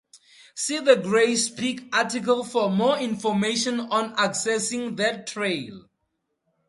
[0.55, 5.89] See the Grays Peak article for more information on accessing that trail.